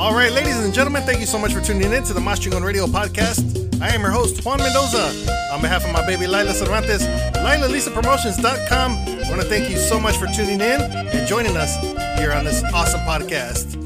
[0.00, 2.40] All right, ladies and gentlemen, thank you so much for tuning in to the Mas
[2.40, 3.82] Chingon Radio podcast.
[3.82, 5.08] I am your host, Juan Mendoza.
[5.52, 7.02] On behalf of my baby Lila Cervantes,
[7.36, 11.76] LilaLisaPromotions.com, I want to thank you so much for tuning in and joining us
[12.18, 13.76] here on this awesome podcast.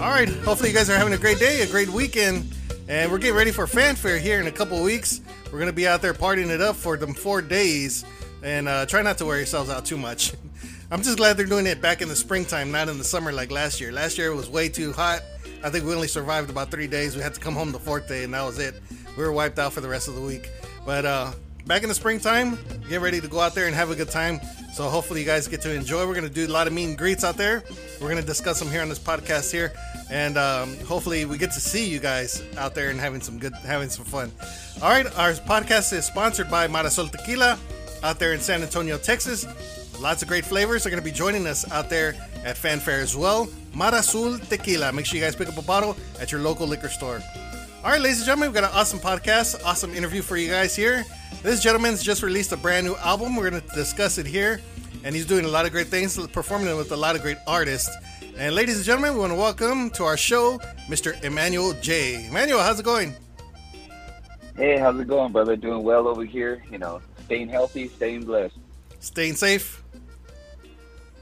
[0.00, 2.52] All right, hopefully you guys are having a great day, a great weekend,
[2.88, 5.20] and we're getting ready for fanfare here in a couple weeks.
[5.52, 8.04] We're going to be out there partying it up for them four days,
[8.42, 10.32] and uh, try not to wear yourselves out too much.
[10.90, 13.52] I'm just glad they're doing it back in the springtime, not in the summer like
[13.52, 13.92] last year.
[13.92, 15.22] Last year it was way too hot.
[15.62, 17.16] I think we only survived about three days.
[17.16, 18.74] We had to come home the fourth day, and that was it.
[19.16, 20.50] We were wiped out for the rest of the week.
[20.86, 21.32] But uh,
[21.66, 24.40] back in the springtime, get ready to go out there and have a good time.
[24.72, 26.06] So hopefully you guys get to enjoy.
[26.06, 27.62] We're gonna do a lot of meet and greets out there.
[28.00, 29.72] We're gonna discuss them here on this podcast here,
[30.10, 33.52] and um, hopefully we get to see you guys out there and having some good,
[33.52, 34.32] having some fun.
[34.80, 37.58] All right, our podcast is sponsored by Marasol Tequila
[38.02, 39.44] out there in San Antonio, Texas.
[40.00, 43.14] Lots of great flavors are going to be joining us out there at Fanfare as
[43.14, 43.50] well.
[43.72, 44.92] Marasul Tequila.
[44.92, 47.22] Make sure you guys pick up a bottle at your local liquor store.
[47.82, 50.76] All right, ladies and gentlemen, we've got an awesome podcast, awesome interview for you guys
[50.76, 51.04] here.
[51.42, 53.36] This gentleman's just released a brand new album.
[53.36, 54.60] We're going to discuss it here,
[55.02, 57.90] and he's doing a lot of great things, performing with a lot of great artists.
[58.36, 61.22] And ladies and gentlemen, we want to welcome to our show Mr.
[61.24, 62.26] Emanuel J.
[62.26, 63.14] Emanuel, how's it going?
[64.56, 65.56] Hey, how's it going, brother?
[65.56, 66.62] Doing well over here.
[66.70, 68.58] You know, staying healthy, staying blessed.
[68.98, 69.82] Staying safe?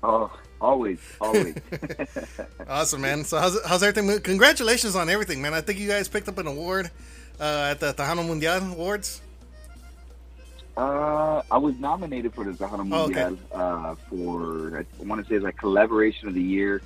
[0.03, 1.55] Oh, always, always.
[2.69, 3.25] awesome, man.
[3.25, 4.21] So how's how's everything?
[4.21, 5.55] Congratulations on everything, man.
[5.55, 6.91] I think you guys picked up an award
[7.41, 9.21] uh, at the Tejano Mundial Awards.
[10.77, 13.93] Uh, I was nominated for the Tejano Mundial oh, okay.
[13.93, 16.83] uh, for I want to say it's like collaboration of the year.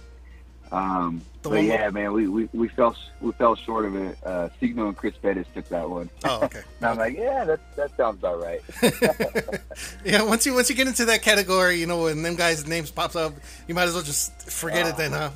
[0.73, 4.17] Um, but yeah, man, we, we, we fell we fell short of it.
[4.25, 6.09] Uh, Siggno and Chris Bettis took that one.
[6.25, 6.63] Oh, okay.
[6.81, 8.63] and I'm like, yeah, that that sounds about right.
[10.05, 12.91] yeah, once you once you get into that category, you know, when them guys' names
[12.91, 13.35] pops up,
[13.69, 15.31] you might as well just forget uh, it then, huh?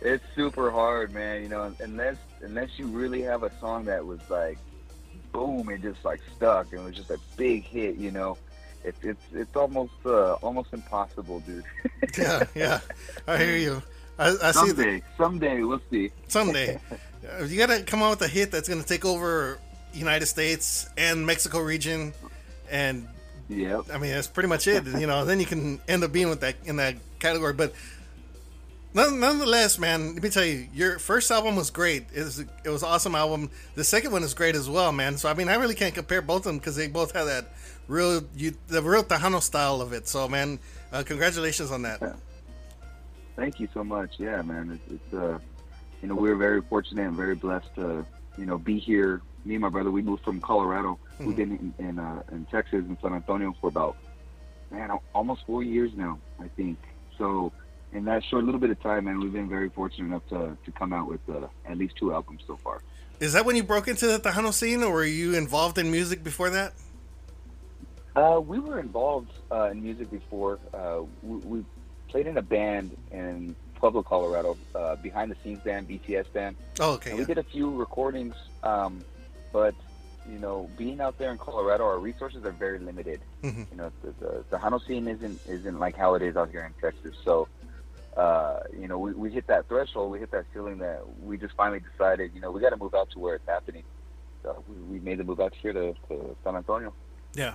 [0.00, 1.42] It's super hard, man.
[1.42, 4.58] You know, unless unless you really have a song that was like,
[5.30, 7.94] boom, it just like stuck and was just a big hit.
[7.94, 8.38] You know,
[8.82, 11.64] it, it's it's almost uh, almost impossible, dude.
[12.18, 12.80] yeah, yeah,
[13.28, 13.82] I hear you.
[14.20, 14.98] I, I someday, see.
[14.98, 16.10] The, someday, we'll see.
[16.28, 16.78] Someday,
[17.46, 19.58] you gotta come out with a hit that's gonna take over
[19.94, 22.12] United States and Mexico region,
[22.70, 23.08] and
[23.48, 24.84] yeah, I mean that's pretty much it.
[24.86, 27.54] you know, then you can end up being with that in that category.
[27.54, 27.72] But
[28.92, 32.04] nonetheless, man, let me tell you, your first album was great.
[32.14, 33.50] It was it was an awesome album.
[33.74, 35.16] The second one is great as well, man.
[35.16, 37.46] So I mean, I really can't compare both of them because they both have that
[37.88, 40.06] real you the real Tejano style of it.
[40.08, 40.58] So man,
[40.92, 42.00] uh, congratulations on that.
[42.02, 42.12] Yeah.
[43.40, 44.16] Thank you so much.
[44.18, 44.78] Yeah, man.
[44.86, 45.38] It's, it's uh,
[46.02, 48.04] you know, we're very fortunate and very blessed to,
[48.36, 49.22] you know, be here.
[49.46, 50.98] Me and my brother, we moved from Colorado.
[51.14, 51.26] Mm-hmm.
[51.26, 53.96] We've been in in, uh, in Texas in San Antonio for about,
[54.70, 56.76] man, almost four years now, I think.
[57.16, 57.50] So,
[57.94, 60.72] in that short little bit of time, man, we've been very fortunate enough to to
[60.72, 62.82] come out with uh, at least two albums so far.
[63.20, 66.22] Is that when you broke into the Tejano scene, or were you involved in music
[66.22, 66.74] before that?
[68.14, 70.58] Uh, we were involved uh, in music before.
[70.74, 71.64] Uh, we, we,
[72.10, 76.56] played in a band in Pueblo, Colorado, uh, behind the scenes band, BTS band.
[76.80, 77.10] Oh, okay.
[77.10, 79.02] And we did a few recordings, um,
[79.52, 79.74] but
[80.30, 83.20] you know, being out there in Colorado, our resources are very limited.
[83.42, 83.62] Mm-hmm.
[83.70, 86.64] You know, the, the, the Tejano scene isn't isn't like how it is out here
[86.64, 87.16] in Texas.
[87.24, 87.48] So,
[88.16, 91.54] uh, you know, we, we hit that threshold, we hit that ceiling that we just
[91.54, 93.84] finally decided, you know, we got to move out to where it's happening.
[94.42, 96.92] So we, we made the move out here to, to San Antonio.
[97.34, 97.54] Yeah.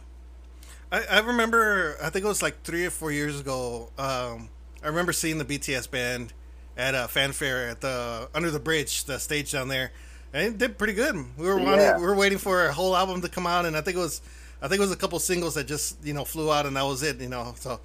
[0.95, 3.89] I, I remember, I think it was like three or four years ago.
[3.97, 4.47] Um,
[4.81, 6.31] I remember seeing the BTS band
[6.77, 9.91] at a fanfare at the under the bridge, the stage down there,
[10.31, 11.15] and it did pretty good.
[11.37, 11.97] We were wanting, yeah.
[11.97, 14.21] we were waiting for a whole album to come out, and I think it was,
[14.61, 16.85] I think it was a couple singles that just you know flew out, and that
[16.85, 17.19] was it.
[17.19, 17.81] You know, so,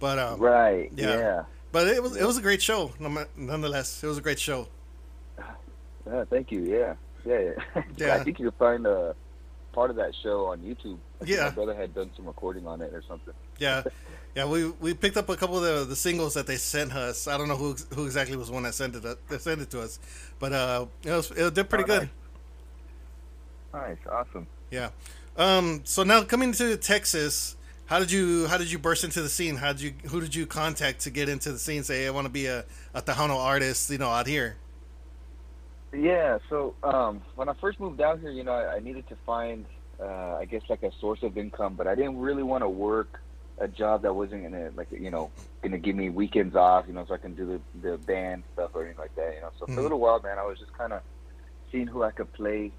[0.00, 1.18] but um, right, yeah.
[1.18, 1.44] yeah.
[1.70, 2.92] But it was it was a great show,
[3.36, 4.02] nonetheless.
[4.02, 4.68] It was a great show.
[6.06, 6.62] Yeah, thank you.
[6.62, 6.94] Yeah,
[7.26, 7.50] yeah.
[7.98, 8.14] yeah.
[8.20, 9.14] I think you'll find a
[9.74, 10.98] part of that show on YouTube.
[11.24, 13.34] yeah, my brother had done some recording on it or something.
[13.58, 13.82] Yeah,
[14.34, 14.46] yeah.
[14.46, 17.26] We we picked up a couple of the, the singles that they sent us.
[17.26, 19.70] I don't know who who exactly was the one that sent it that sent it
[19.70, 19.98] to us,
[20.38, 22.10] but uh, it was it did pretty oh, good.
[23.72, 23.98] Nice.
[24.04, 24.46] nice, awesome.
[24.70, 24.90] Yeah.
[25.36, 25.82] Um.
[25.84, 27.56] So now coming to Texas,
[27.86, 29.56] how did you how did you burst into the scene?
[29.56, 31.82] How did you who did you contact to get into the scene?
[31.82, 34.56] Say I want to be a a Tejano artist, you know, out here.
[35.94, 39.16] Yeah, so um, when I first moved down here, you know, I, I needed to
[39.24, 39.64] find,
[40.00, 43.20] uh, I guess, like a source of income, but I didn't really want to work
[43.58, 45.30] a job that wasn't gonna, like, you know,
[45.62, 48.72] gonna give me weekends off, you know, so I can do the the band stuff
[48.74, 49.50] or anything like that, you know.
[49.58, 49.66] So mm-hmm.
[49.66, 49.82] for a mm-hmm.
[49.82, 51.00] little while, man, I was just kind of
[51.70, 52.72] seeing who I could play,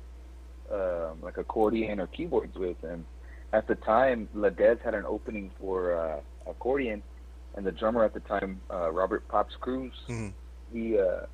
[0.70, 3.06] um, like accordion or keyboards with, and
[3.54, 7.02] at the time, Ladez had an opening for uh, accordion,
[7.56, 10.30] and the drummer at the time, uh, Robert Pops Cruz, mm-hmm.
[10.74, 11.00] he.
[11.00, 11.28] Uh,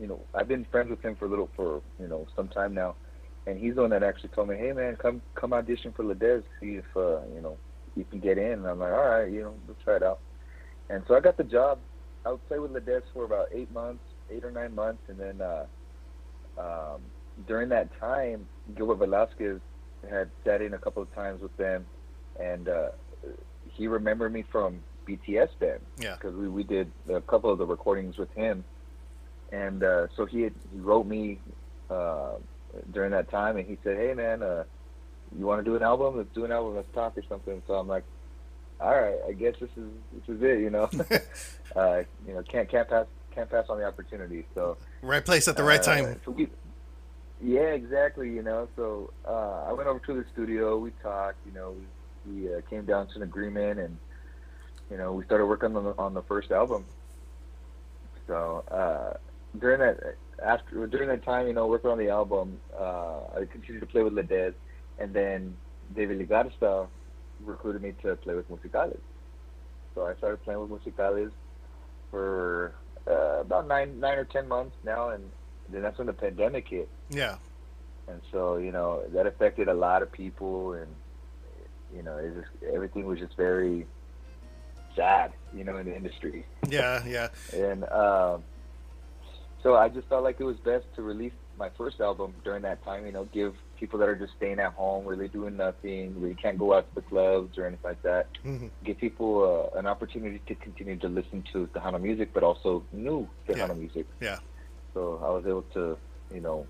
[0.00, 2.74] you know, I've been friends with him for a little for you know some time
[2.74, 2.96] now,
[3.46, 6.42] and he's the one that actually told me, hey man, come come audition for Ledez,
[6.60, 7.56] see if uh, you know
[7.96, 8.52] you can get in.
[8.52, 10.20] And I'm like, all right, you know, let's try it out.
[10.90, 11.78] And so I got the job.
[12.26, 15.40] I would play with Ledez for about eight months, eight or nine months, and then
[15.40, 15.66] uh,
[16.58, 17.00] um,
[17.46, 18.46] during that time,
[18.76, 19.60] Gilbert Velasquez
[20.08, 21.86] had sat in a couple of times with them,
[22.40, 22.88] and uh,
[23.72, 25.78] he remembered me from BTS then.
[25.98, 26.14] Yeah.
[26.14, 28.64] Because we, we did a couple of the recordings with him,
[29.54, 31.38] and uh, so he had, he wrote me
[31.88, 32.32] uh,
[32.92, 34.64] during that time, and he said, "Hey man, uh,
[35.38, 36.16] you want to do an album?
[36.16, 36.76] Let's do an album.
[36.76, 38.04] Let's talk or something." So I'm like,
[38.80, 40.90] "All right, I guess this is this is it." You know,
[41.76, 44.44] uh, you know, can't can't pass can't pass on the opportunity.
[44.54, 46.20] So right place at the right uh, time.
[46.24, 46.48] So we,
[47.40, 48.30] yeah, exactly.
[48.30, 50.78] You know, so uh, I went over to the studio.
[50.78, 51.38] We talked.
[51.46, 51.76] You know,
[52.26, 53.96] we, we uh, came down to an agreement, and
[54.90, 56.84] you know, we started working on the on the first album.
[58.26, 59.18] So uh,
[59.58, 63.80] during that after during that time, you know, working on the album, uh, I continued
[63.80, 64.54] to play with Ledez,
[64.98, 65.56] and then
[65.94, 66.86] David Lee Garza
[67.44, 68.98] recruited me to play with Musicales.
[69.94, 71.30] So I started playing with Musicales
[72.10, 72.74] for
[73.06, 75.30] uh, about nine nine or ten months now, and
[75.70, 76.88] then that's when the pandemic hit.
[77.10, 77.36] Yeah.
[78.08, 80.88] And so you know that affected a lot of people, and
[81.94, 83.86] you know it just everything was just very
[84.96, 86.46] sad, you know, in the industry.
[86.68, 87.28] Yeah, yeah.
[87.52, 88.44] and um,
[89.64, 92.84] so I just felt like it was best to release my first album during that
[92.84, 93.06] time.
[93.06, 96.58] You know, give people that are just staying at home, really doing nothing, really can't
[96.58, 98.28] go out to the clubs or anything like that.
[98.44, 98.68] Mm-hmm.
[98.84, 103.26] Give people uh, an opportunity to continue to listen to Tejano music, but also new
[103.48, 103.72] Tejano Yeah.
[103.74, 104.06] music.
[104.20, 104.38] Yeah.
[104.92, 105.96] So I was able to,
[106.32, 106.66] you know,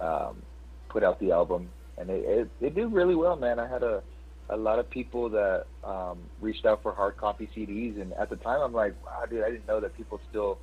[0.00, 0.42] um,
[0.88, 3.58] put out the album, and it, it it did really well, man.
[3.60, 4.02] I had a
[4.50, 8.36] a lot of people that um, reached out for hard copy CDs, and at the
[8.36, 10.58] time, I'm like, wow, dude, I didn't know that people still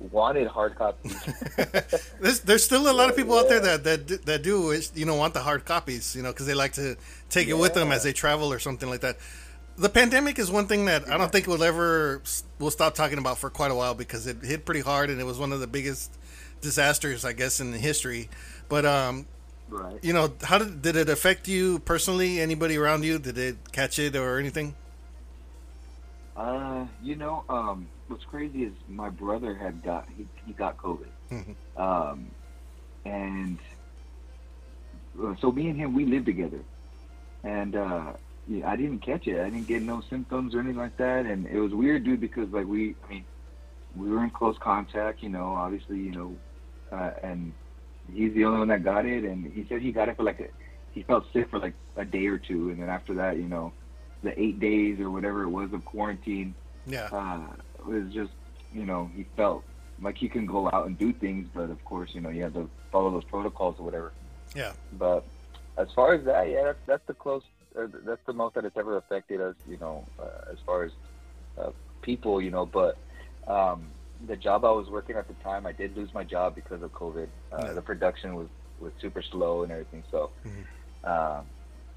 [0.00, 1.14] wanted hard copies.
[2.20, 5.14] There's, there's still a lot of people out there that that that do you know
[5.14, 6.96] want the hard copies, you know, because they like to
[7.28, 9.18] take it with them as they travel or something like that.
[9.76, 12.22] The pandemic is one thing that I don't think we'll ever
[12.58, 15.24] we'll stop talking about for quite a while because it hit pretty hard and it
[15.24, 16.12] was one of the biggest
[16.60, 18.28] disasters, I guess, in history.
[18.68, 19.26] But um,
[19.68, 19.98] right.
[20.02, 22.40] you know, how did did it affect you personally?
[22.40, 23.18] Anybody around you?
[23.18, 24.74] Did it catch it or anything?
[26.36, 31.12] Uh, you know, um, what's crazy is my brother had got he, he got COVID,
[31.30, 31.56] Mhm.
[31.76, 32.34] um,
[33.04, 33.60] and
[35.22, 36.64] uh, so me and him we lived together,
[37.44, 38.12] and uh,
[38.46, 39.40] yeah, I didn't catch it.
[39.40, 42.48] I didn't get no symptoms or anything like that, and it was weird, dude, because
[42.50, 43.26] like we, I mean,
[43.94, 46.38] we were in close contact, you know, obviously, you know,
[46.92, 47.54] uh, and
[48.10, 50.40] he's the only one that got it, and he said he got it for like
[50.40, 50.46] a,
[50.90, 53.74] he felt sick for like a day or two, and then after that, you know,
[54.22, 56.54] the eight days or whatever it was of quarantine,
[56.86, 57.46] Yeah, uh,
[57.86, 58.30] was just,
[58.72, 59.64] you know, he felt
[60.00, 62.54] like he can go out and do things, but of course, you know, you have
[62.54, 64.12] to follow those protocols or whatever.
[64.54, 65.24] yeah, But
[65.76, 67.42] as far as that, yeah, that's, that's the close,
[67.74, 70.92] or that's the most that it's ever affected us, you know, uh, as far as
[71.58, 71.70] uh,
[72.02, 72.66] people, you know.
[72.66, 72.96] But
[73.46, 73.86] um,
[74.26, 76.92] the job I was working at the time, I did lose my job because of
[76.92, 77.28] COVID.
[77.52, 77.72] Uh, Yeah.
[77.74, 78.48] The production was
[78.80, 80.02] was super slow and everything.
[80.10, 80.64] So, Mhm.
[81.04, 81.46] um,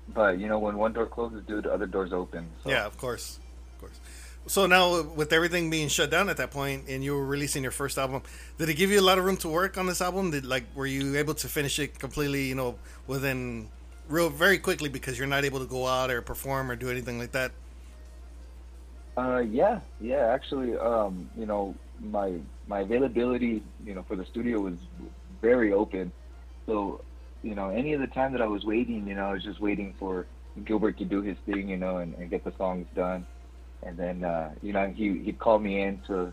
[0.09, 2.49] but you know, when one door closes, dude, the other doors open.
[2.63, 2.85] So, yeah.
[2.85, 3.39] Of course,
[3.75, 3.99] of course.
[4.45, 7.71] So now, with everything being shut down at that point, and you were releasing your
[7.71, 8.23] first album,
[8.57, 10.31] did it give you a lot of room to work on this album?
[10.31, 12.43] Did like were you able to finish it completely?
[12.43, 12.75] You know,
[13.07, 13.69] within
[14.09, 17.19] real very quickly because you're not able to go out or perform or do anything
[17.19, 17.51] like that.
[19.17, 20.27] Uh, yeah, yeah.
[20.33, 22.33] Actually, um, you know, my
[22.67, 24.75] my availability, you know, for the studio was
[25.41, 26.11] very open.
[26.65, 27.01] So,
[27.43, 29.59] you know, any of the time that I was waiting, you know, I was just
[29.59, 30.25] waiting for
[30.65, 33.25] Gilbert to do his thing, you know, and, and get the songs done.
[33.85, 36.31] And then, uh, you know, he he'd call me in to,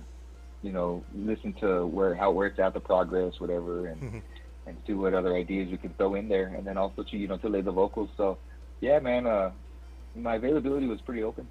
[0.62, 4.22] you know, listen to where how where it's at, the progress, whatever, and Mhm.
[4.66, 7.28] and see what other ideas we could throw in there, and then also to you
[7.28, 8.10] know to lay the vocals.
[8.16, 8.38] So,
[8.80, 9.50] yeah, man, uh,
[10.14, 11.48] my availability was pretty open.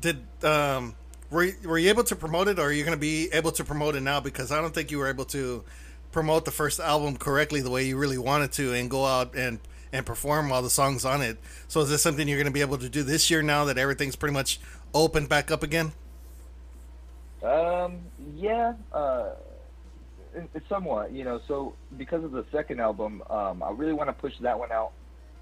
[0.00, 0.94] Did um
[1.30, 3.52] were you, were you able to promote it, or are you going to be able
[3.52, 4.20] to promote it now?
[4.20, 5.64] Because I don't think you were able to
[6.12, 9.58] promote the first album correctly the way you really wanted to, and go out and
[9.96, 11.38] and perform while the songs on it.
[11.68, 13.78] So is this something you're going to be able to do this year now that
[13.78, 14.60] everything's pretty much
[14.94, 15.92] opened back up again?
[17.42, 18.00] Um,
[18.34, 19.30] yeah, uh,
[20.68, 21.40] somewhat, you know.
[21.48, 24.92] So because of the second album, um, I really want to push that one out.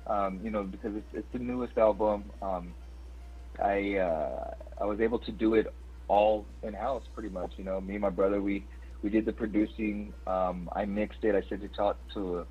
[0.07, 2.25] Um, you know, because it's, it's the newest album.
[2.43, 2.75] Um,
[3.63, 5.73] I uh, I was able to do it
[6.09, 7.53] all in house, pretty much.
[7.57, 8.65] You know, me and my brother, we
[9.03, 10.13] we did the producing.
[10.27, 11.35] Um, I mixed it.
[11.35, 12.47] I sent it out to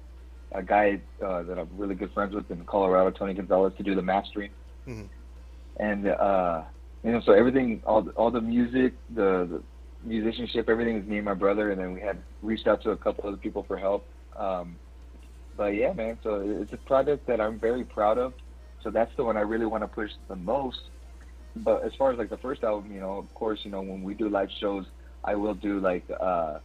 [0.53, 3.95] a, guy uh, that I'm really good friends with in Colorado, Tony Gonzalez, to do
[3.95, 4.51] the mastering.
[4.87, 5.07] Mhm.
[5.77, 6.63] And uh,
[7.03, 9.63] you know, so everything, all all the music, the, the
[10.03, 12.97] musicianship, everything was me and my brother, and then we had reached out to a
[12.97, 14.05] couple other people for help.
[14.37, 14.75] Um,
[15.55, 18.33] but yeah, man, so it's a project that I'm very proud of.
[18.83, 20.79] So that's the one I really want to push the most.
[21.55, 24.01] But as far as like the first album, you know, of course, you know, when
[24.03, 24.85] we do live shows,
[25.23, 26.59] I will do like uh,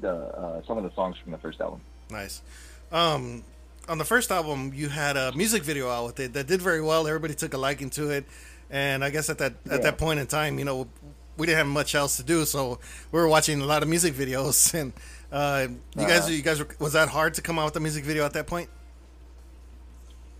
[0.00, 1.80] the uh, some of the songs from the first album.
[2.10, 2.42] Nice.
[2.90, 3.44] Um,
[3.88, 6.82] on the first album, you had a music video out with it that did very
[6.82, 7.06] well.
[7.06, 8.24] Everybody took a liking to it,
[8.70, 10.88] and I guess at that at that point in time, you know,
[11.36, 12.78] we didn't have much else to do, so
[13.12, 14.74] we were watching a lot of music videos.
[14.78, 14.92] And
[15.30, 16.30] uh, you uh, guys, uh-huh.
[16.30, 18.46] you guys, were, was that hard to come out with a music video at that
[18.46, 18.68] point?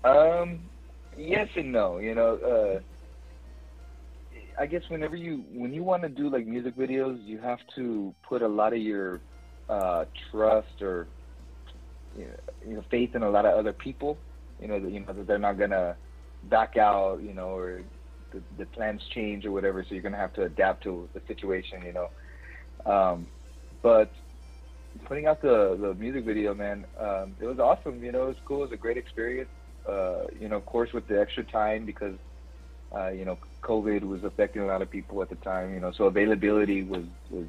[0.04, 0.60] Um,
[1.16, 1.98] yes and no.
[1.98, 2.80] You know, uh,
[4.58, 8.14] I guess whenever you when you want to do like music videos, you have to
[8.22, 9.20] put a lot of your
[9.68, 11.06] uh, trust or
[12.18, 14.18] you know faith in a lot of other people.
[14.60, 15.96] You know that you know that they're not gonna
[16.44, 17.22] back out.
[17.22, 17.82] You know, or
[18.32, 19.84] the, the plans change or whatever.
[19.84, 21.82] So you're gonna have to adapt to the situation.
[21.82, 23.28] You know, um,
[23.82, 24.12] but
[25.04, 28.02] putting out the the music video, man, um, it was awesome.
[28.02, 28.58] You know, it was cool.
[28.58, 29.50] It was a great experience.
[29.88, 32.18] Uh, you know, of course, with the extra time because
[32.94, 35.72] uh, you know COVID was affecting a lot of people at the time.
[35.74, 37.46] You know, so availability was was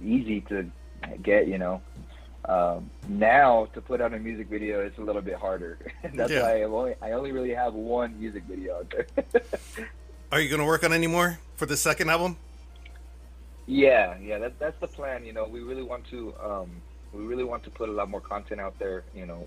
[0.00, 0.70] easy to
[1.22, 1.48] get.
[1.48, 1.82] You know,
[2.44, 5.78] um, now to put out a music video, it's a little bit harder.
[6.14, 6.42] That's yeah.
[6.42, 9.42] why I only I only really have one music video out there.
[10.32, 12.36] Are you going to work on any more for the second album?
[13.66, 15.24] Yeah, yeah, that, that's the plan.
[15.24, 16.70] You know, we really want to um,
[17.12, 19.04] we really want to put a lot more content out there.
[19.14, 19.46] You know,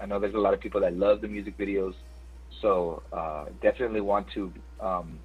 [0.00, 1.94] I know there's a lot of people that love the music videos,
[2.60, 5.18] so uh, definitely want to um,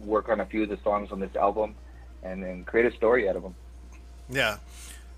[0.00, 1.74] work on a few of the songs on this album,
[2.22, 3.54] and then create a story out of them.
[4.28, 4.58] Yeah.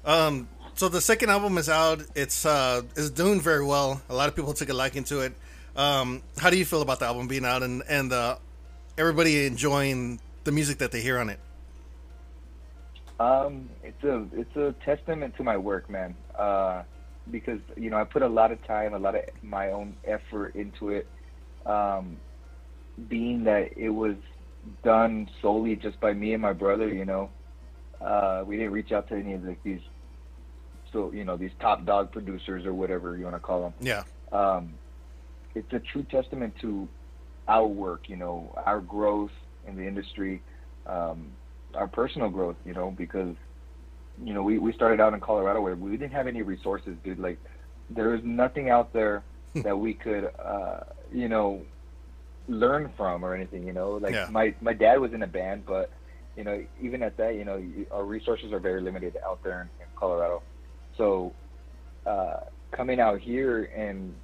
[0.04, 2.02] Um, so the second album is out.
[2.14, 4.02] It's uh, it's doing very well.
[4.08, 5.32] A lot of people took a liking to it.
[5.76, 8.36] Um, how do you feel about the album being out and and uh,
[8.98, 11.38] everybody enjoying the music that they hear on it?
[13.20, 16.14] Um, it's a it's a testament to my work, man.
[16.36, 16.82] Uh,
[17.30, 20.56] because you know I put a lot of time, a lot of my own effort
[20.56, 21.06] into it.
[21.66, 22.16] Um,
[23.08, 24.16] being that it was
[24.82, 27.30] done solely just by me and my brother, you know,
[28.00, 29.80] uh, we didn't reach out to any of these
[30.94, 33.74] so you know these top dog producers or whatever you want to call them.
[33.80, 34.04] Yeah.
[34.32, 34.74] Um,
[35.54, 36.88] it's a true testament to
[37.46, 39.30] our work, you know, our growth
[39.66, 40.42] in the industry,
[40.86, 41.26] um,
[41.74, 43.36] our personal growth, you know, because
[44.22, 47.18] you know we we started out in Colorado where we didn't have any resources, dude.
[47.18, 47.38] Like
[47.90, 49.22] there was nothing out there
[49.56, 50.80] that we could, uh,
[51.12, 51.62] you know,
[52.48, 53.66] learn from or anything.
[53.66, 54.28] You know, like yeah.
[54.30, 55.90] my my dad was in a band, but
[56.36, 59.68] you know, even at that, you know, our resources are very limited out there in,
[59.82, 60.42] in Colorado.
[60.96, 61.32] So
[62.06, 62.40] uh,
[62.72, 64.14] coming out here and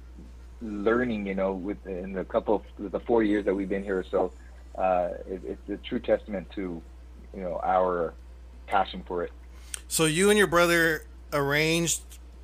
[0.61, 4.31] learning, you know, within the couple of the four years that we've been here, so
[4.77, 6.81] uh, it, it's a true testament to
[7.33, 8.13] you know our
[8.67, 9.31] passion for it.
[9.87, 12.01] So you and your brother arranged,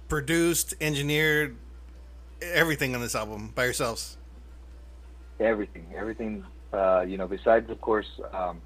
[0.07, 1.55] produced, engineered
[2.41, 4.17] everything on this album by yourselves.
[5.39, 6.45] Everything, everything.
[6.73, 8.59] Uh, you know, besides of course um,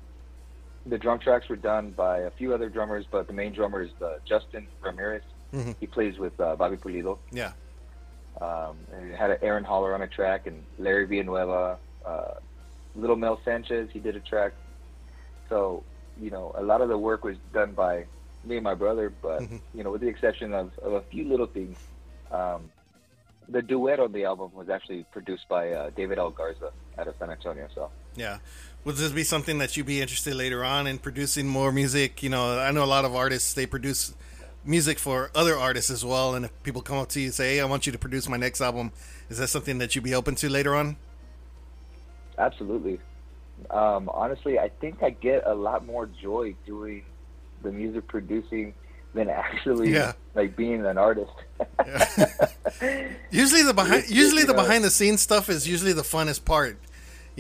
[0.86, 3.92] the drum tracks were done by a few other drummers, but the main drummer is
[4.02, 5.24] uh, Justin Ramirez.
[5.54, 5.72] Mm-hmm.
[5.80, 7.18] He plays with uh, Bobby Pulido.
[7.32, 7.54] Yeah.
[8.40, 12.34] Um, and had Aaron Holler on a track and Larry Villanueva, uh,
[12.96, 13.90] Little Mel Sanchez.
[13.92, 14.54] He did a track.
[15.50, 15.84] So
[16.20, 18.06] you know, a lot of the work was done by
[18.44, 19.58] me and my brother, but mm-hmm.
[19.74, 21.78] you know, with the exception of, of a few little things.
[22.32, 22.72] Um,
[23.50, 27.16] the duet on the album was actually produced by uh, David Lee Garza out of
[27.20, 27.68] San Antonio.
[27.76, 28.38] So yeah,
[28.86, 32.24] would this be something that you'd be interested later on in producing more music?
[32.24, 34.14] You know, I know a lot of artists they produce
[34.64, 36.36] music for other artists as well.
[36.36, 38.28] And if people come up to you and say, "Hey, I want you to produce
[38.30, 38.92] my next album,"
[39.30, 40.98] is that something that you'd be open to later on?
[42.38, 43.00] Absolutely.
[43.70, 47.04] Um, honestly, I think I get a lot more joy doing
[47.62, 48.74] the music producing
[49.14, 50.14] than actually yeah.
[50.36, 51.32] like being an artist.
[53.32, 56.78] usually the behind usually the behind the scenes stuff is usually the funnest part.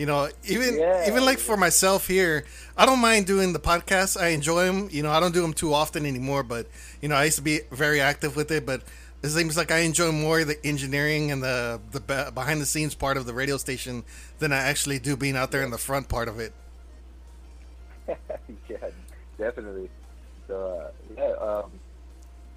[0.01, 1.07] You know, even yeah.
[1.07, 4.19] even like for myself here, I don't mind doing the podcasts.
[4.19, 4.89] I enjoy them.
[4.89, 6.65] You know, I don't do them too often anymore, but
[7.03, 8.65] you know, I used to be very active with it.
[8.65, 8.81] But
[9.21, 13.15] it seems like I enjoy more the engineering and the the behind the scenes part
[13.15, 14.03] of the radio station
[14.39, 16.51] than I actually do being out there in the front part of it.
[18.07, 18.77] yeah,
[19.37, 19.87] definitely.
[20.47, 21.71] So uh, yeah, um,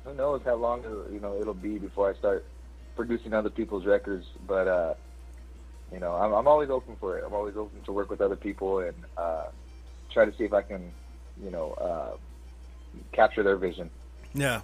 [0.06, 0.82] who knows how long
[1.12, 2.46] you know it'll be before I start
[2.96, 4.66] producing other people's records, but.
[4.66, 4.94] uh
[5.94, 7.24] you know, I'm, I'm always open for it.
[7.24, 9.44] I'm always open to work with other people and uh,
[10.12, 10.90] try to see if I can,
[11.42, 12.16] you know, uh,
[13.12, 13.88] capture their vision.
[14.34, 14.62] Yeah.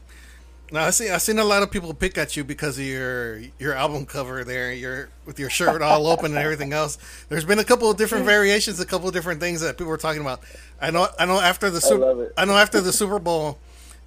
[0.73, 1.09] Now I see.
[1.09, 4.45] I've seen a lot of people pick at you because of your your album cover
[4.45, 4.73] there.
[4.73, 6.97] Your with your shirt all open and everything else.
[7.29, 9.97] There's been a couple of different variations, a couple of different things that people were
[9.97, 10.41] talking about.
[10.81, 11.09] I know.
[11.19, 12.33] I know after the I Super, love it.
[12.37, 13.59] I know after the Super Bowl,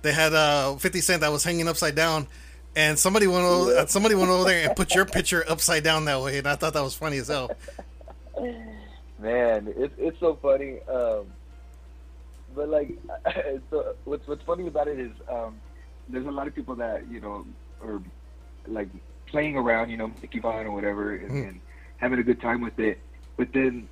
[0.03, 2.27] they had uh 50 Cent that was hanging upside down,
[2.75, 6.21] and somebody went over, somebody went over there and put your picture upside down that
[6.21, 7.51] way, and I thought that was funny as hell.
[9.19, 10.79] Man, it's it's so funny.
[10.91, 11.25] Um,
[12.55, 12.97] but like,
[13.69, 15.55] so what's what's funny about it is um,
[16.09, 17.45] there's a lot of people that you know
[17.83, 18.01] are
[18.67, 18.89] like
[19.27, 21.47] playing around, you know, making fun or whatever, and, Mhm.
[21.49, 21.59] and
[21.97, 22.99] having a good time with it.
[23.37, 23.87] But then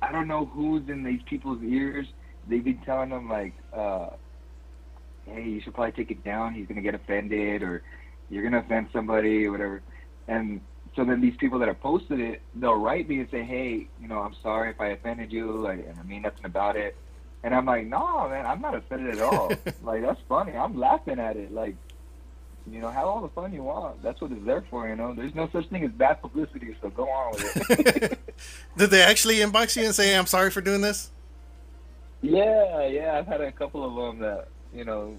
[0.00, 2.06] I don't know who's in these people's ears.
[2.48, 4.08] They've been telling them like, uh,
[5.26, 6.54] "Hey, you should probably take it down.
[6.54, 7.82] He's gonna get offended, or
[8.32, 9.82] you're gonna offend somebody, or whatever."
[10.26, 10.60] And
[10.96, 14.08] so then these people that have posted it, they'll write me and say, "Hey, you
[14.08, 16.96] know, I'm sorry if I offended you, like, and I mean nothing about it."
[17.42, 19.50] And I'm like, "No, man, I'm not offended at all.
[19.82, 20.52] like, that's funny.
[20.52, 21.52] I'm laughing at it.
[21.52, 21.76] Like,
[22.70, 24.02] you know, have all the fun you want.
[24.02, 24.88] That's what it's there for.
[24.88, 26.76] You know, there's no such thing as bad publicity.
[26.80, 28.18] So go on with it."
[28.76, 31.10] Did they actually inbox you and say, "I'm sorry for doing this"?
[32.22, 33.18] yeah, yeah.
[33.18, 35.16] I've had a couple of them that you know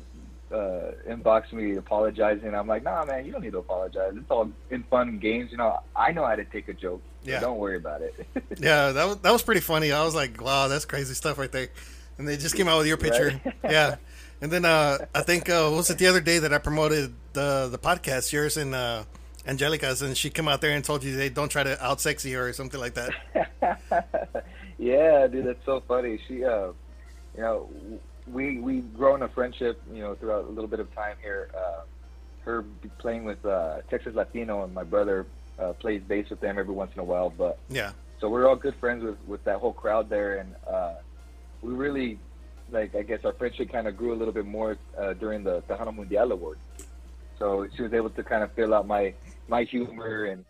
[0.52, 2.54] uh, inbox me apologizing.
[2.54, 4.14] I'm like, "Nah, man, you don't need to apologize.
[4.16, 5.52] It's all in fun and games.
[5.52, 7.02] You know, I know how to take a joke.
[7.24, 7.40] So Yeah.
[7.40, 8.14] don't worry about it."
[8.60, 9.92] Yeah, that was that was pretty funny.
[9.92, 11.70] I was like, "Wow, that's crazy stuff right there."
[12.18, 13.40] And they just came out with your picture.
[13.44, 13.56] Right?
[13.72, 13.96] Yeah.
[14.42, 17.70] And then uh, I think uh, was it the other day that I promoted the
[17.72, 19.04] the podcast, yours and uh,
[19.48, 22.34] Angelica's, and she came out there and told you they don't try to out sexy
[22.34, 23.12] her or something like that.
[24.78, 26.20] yeah, dude, that's so funny.
[26.28, 26.68] She, uh,
[27.36, 27.70] you know,
[28.32, 31.50] we we've grown a friendship, you know, throughout a little bit of time here.
[31.56, 31.82] Uh,
[32.46, 32.66] her
[32.98, 35.26] playing with uh, Texas Latino, and my brother
[35.58, 37.30] uh, plays bass with them every once in a while.
[37.30, 37.92] But Yeah.
[38.20, 40.96] so we're all good friends with with that whole crowd there, and uh,
[41.62, 42.20] we really,
[42.72, 45.62] like, I guess our friendship kind of grew a little bit more uh, during the
[45.70, 46.58] Tejano Mundial Award.
[47.40, 49.14] So she was able to kind of fill out my
[49.48, 50.44] my humor, and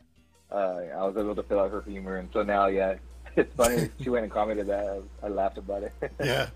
[0.52, 2.96] uh, I was able to fill out her humor, and so now, yeah,
[3.36, 3.90] it's funny.
[4.02, 4.86] she went and commented that.
[5.22, 5.94] I, I laughed about it.
[6.24, 6.48] Yeah.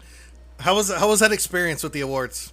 [0.59, 2.51] How was how was that experience with the awards?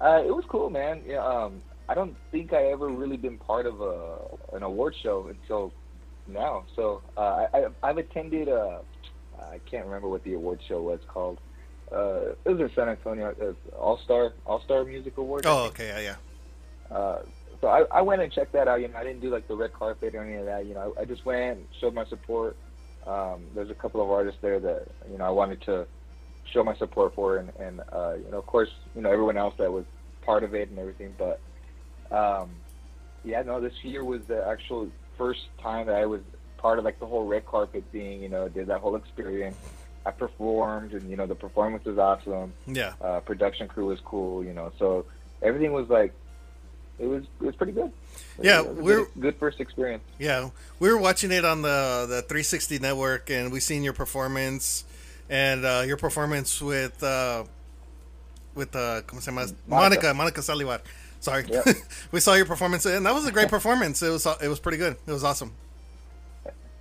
[0.00, 1.02] Uh, it was cool, man.
[1.06, 4.18] Yeah, um, I don't think I ever really been part of a
[4.52, 5.72] an award show until
[6.26, 6.64] now.
[6.76, 8.48] So uh, I, I've attended.
[8.48, 8.78] Uh,
[9.40, 11.38] I can't remember what the award show was called.
[11.90, 15.44] Uh, it was in San Antonio, uh, All Star All Star Music Award.
[15.46, 16.16] Oh, okay, yeah,
[16.90, 16.96] yeah.
[16.96, 17.22] Uh,
[17.60, 18.80] so I, I went and checked that out.
[18.80, 20.66] You know, I didn't do like the red carpet or any of that.
[20.66, 22.56] You know, I, I just went, and showed my support.
[23.06, 25.86] Um, there's a couple of artists there that you know I wanted to
[26.52, 29.54] show my support for, and, and uh, you know, of course, you know, everyone else
[29.58, 29.84] that was
[30.22, 31.14] part of it and everything.
[31.18, 31.40] But
[32.16, 32.50] um,
[33.24, 34.88] yeah, no, this year was the actual
[35.18, 36.20] first time that I was
[36.58, 38.22] part of like the whole red carpet thing.
[38.22, 39.56] You know, did that whole experience.
[40.04, 42.94] I performed, and you know, the performance was awesome Yeah.
[43.00, 44.72] uh, production crew was cool, you know.
[44.76, 45.04] So
[45.42, 46.12] everything was like,
[46.98, 47.92] it was it was pretty good.
[48.38, 50.02] It Yeah, we're- good, good first experience.
[50.18, 54.84] Yeah, we were watching it on the the 360 network, and we seen your performance
[55.32, 57.44] and uh, your performance with uh,
[58.54, 59.46] with uh, ¿cómo se llama?
[59.66, 60.14] Monica Monica.
[60.14, 60.80] Monica Saldivar.
[61.20, 61.64] Sorry, Yep.
[62.12, 64.02] we saw your performance, and that was a great performance.
[64.02, 64.96] It was it was pretty good.
[65.06, 65.52] It was awesome.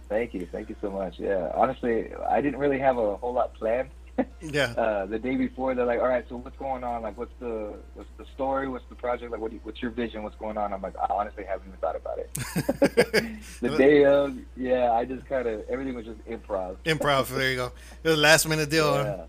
[0.10, 1.18] Thank you, thank you so much.
[1.20, 3.90] Yeah, honestly, I didn't really have a whole lot planned.
[4.42, 7.02] Yeah, Uh, the day before, they're like, "All right, so what's going on?
[7.04, 8.68] Like, what's the what's the story?
[8.68, 9.32] What's the project?
[9.32, 10.24] Like, what you, what's your vision?
[10.24, 12.34] What's going on?" I'm like, "I honestly haven't even thought about it."
[13.62, 16.78] the day of, yeah, I just kind of everything was just improv.
[16.86, 17.28] improv.
[17.30, 17.72] There you go.
[18.04, 18.92] It was a last minute deal.
[18.94, 19.04] huh?
[19.04, 19.24] Yeah.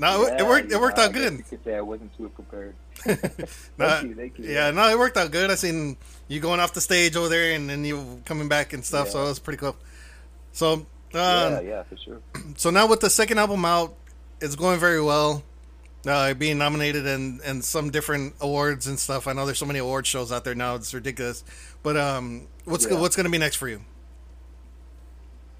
[0.00, 0.72] No, it- it Yeah, worked.
[0.72, 1.32] It worked know, out I good.
[1.34, 2.74] You could say I wasn't too prepared.
[2.98, 4.44] Thank you, thank you.
[4.46, 5.50] Yeah, no, it worked out good.
[5.50, 5.96] I seen
[6.28, 9.10] you going off the stage over there, and then you coming back and stuff.
[9.10, 9.76] So it was pretty cool.
[10.52, 12.20] So, um, yeah, yeah, for sure.
[12.56, 13.94] so now with the second album out,
[14.40, 15.42] it's going very well.
[16.06, 19.26] Uh, being nominated and and some different awards and stuff.
[19.26, 21.42] I know there's so many award shows out there now; it's ridiculous.
[21.82, 22.98] But um, what's Yeah.
[23.00, 23.80] what's going to be next for you?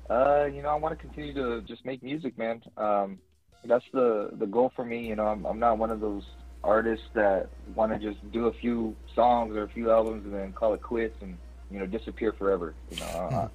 [0.08, 2.62] Uh, you know, I want to continue to just make music, man.
[2.76, 3.18] Um,
[3.64, 5.06] that's the the goal for me.
[5.08, 6.24] You know, I'm I'm not one of those
[6.64, 10.52] artists that want to just do a few songs or a few albums and then
[10.52, 11.36] call it quits and
[11.70, 12.74] you know disappear forever.
[12.90, 13.48] You know, uh,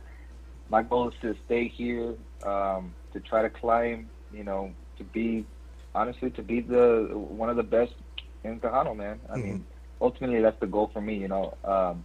[0.73, 4.09] my goal is to stay here, um, to try to climb.
[4.33, 5.45] You know, to be
[5.93, 7.93] honestly to be the one of the best
[8.43, 9.19] in Tejano, man.
[9.31, 9.65] I mean,
[10.01, 11.15] ultimately that's the goal for me.
[11.25, 12.03] You know, um,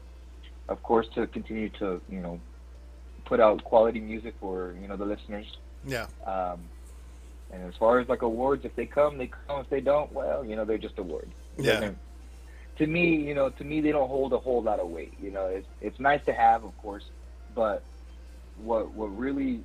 [0.69, 2.39] of course to continue to you know
[3.25, 5.49] put out quality music for you know the listeners.
[5.87, 6.59] Yeah, Um,
[7.51, 9.61] and as far as like awards, if they come, they come.
[9.61, 11.33] If they don't, well, you know, they're just awards.
[11.57, 11.93] Yeah.
[12.81, 15.15] To me, you know, to me, they don't hold a whole lot of weight.
[15.23, 17.07] You know, it's it's nice to have, of course,
[17.55, 17.83] but
[18.63, 19.61] what what really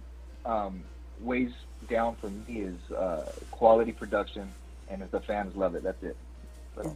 [0.45, 0.83] um,
[1.19, 1.51] weighs
[1.89, 4.49] down for me is uh, quality production,
[4.89, 6.15] and if the fans love it, that's it.
[6.75, 6.95] So,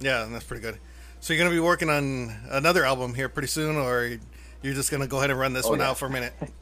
[0.00, 0.78] Yeah, that's pretty good.
[1.20, 4.18] So you're gonna be working on another album here pretty soon, or
[4.62, 5.90] you're just gonna go ahead and run this Oh, one yeah.
[5.90, 6.32] out for a minute?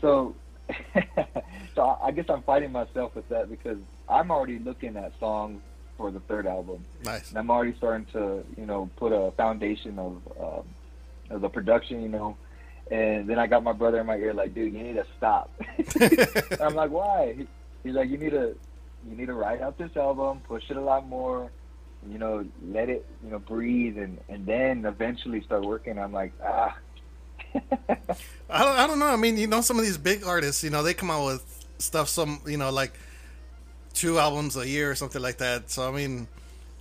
[0.00, 0.34] So,
[1.74, 5.62] so I guess I'm fighting myself with that because I'm already looking at songs
[5.96, 7.30] for the third album, Nice.
[7.30, 10.64] and I'm already starting to, you know, put a foundation of um,
[11.30, 12.36] of the production, you know.
[12.90, 15.50] And then I got my brother in my ear, like, dude, you need to stop.
[16.60, 17.34] I'm like, why?
[17.82, 18.56] He's like, you need to,
[19.08, 21.50] you need to write out this album, push it a lot more,
[22.08, 25.98] you know, let it, you know, breathe, and and then eventually start working.
[25.98, 26.76] I'm like, ah.
[27.54, 29.06] I don't, I don't know.
[29.06, 31.66] I mean, you know, some of these big artists, you know, they come out with
[31.78, 32.92] stuff, some, you know, like
[33.94, 35.70] two albums a year or something like that.
[35.70, 36.28] So, I mean,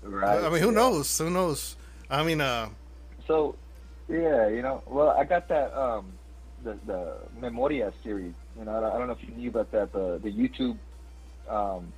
[0.04, 0.44] right.
[0.44, 0.76] I mean, who yeah.
[0.76, 1.18] knows?
[1.18, 1.76] Who knows?
[2.10, 2.70] I mean, uh,
[3.28, 3.56] So,
[4.08, 6.14] yeah, you know, well, I got that um,
[6.64, 8.34] the the Memoria series.
[8.58, 9.92] You know, I don't, I don't know if you knew about that.
[9.94, 10.78] The the YouTube
[11.50, 11.92] um,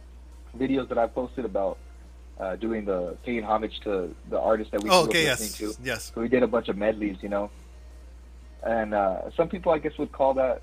[0.57, 1.77] videos that I posted about
[2.39, 5.83] uh, doing the paying homage to the artists that we oh, okay, listening yes, to.
[5.83, 6.11] yes.
[6.13, 7.49] So we did a bunch of medleys, you know,
[8.63, 10.61] and uh, some people I guess would call that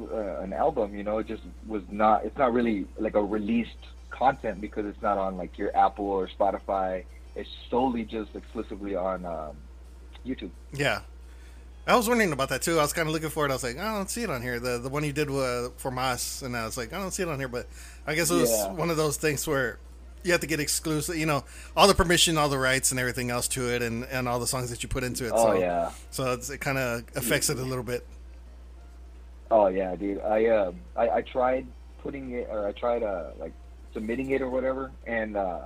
[0.00, 0.96] uh, an album.
[0.96, 2.24] You know, it just was not.
[2.24, 3.70] It's not really like a released
[4.10, 7.04] content because it's not on like your Apple or Spotify.
[7.34, 9.56] It's solely just exclusively on um,
[10.26, 10.50] YouTube.
[10.72, 11.00] Yeah.
[11.86, 12.78] I was wondering about that too.
[12.78, 13.50] I was kind of looking for it.
[13.50, 14.58] I was like, I don't see it on here.
[14.58, 17.22] The the one you did uh, for Mazz, and I was like, I don't see
[17.22, 17.48] it on here.
[17.48, 17.68] But
[18.06, 18.72] I guess it was Yeah.
[18.72, 19.78] one of those things where
[20.24, 21.44] you have to get exclusive, you know,
[21.76, 24.46] all the permission, all the rights, and everything else to it, and, and all the
[24.48, 25.32] songs that you put into it.
[25.32, 28.04] Oh so, yeah, So it's, it kind of affects it a little bit.
[29.52, 30.20] oh yeah, dude.
[30.22, 31.66] I um I, I tried
[32.02, 33.52] putting it or I tried uh like
[33.94, 35.60] submitting it or whatever, and uh,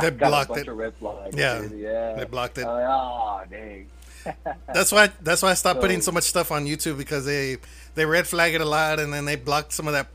[0.00, 0.68] They blocked it.
[0.68, 1.36] of red flags.
[1.36, 1.78] Yeah, dude.
[1.78, 2.12] yeah.
[2.14, 2.64] they blocked it.
[2.64, 3.86] Oh, like, oh dang.
[4.72, 7.58] That's why that's why I stopped putting So- so much stuff on YouTube because they
[7.94, 10.06] they red flag it a lot, and then they blocked some of that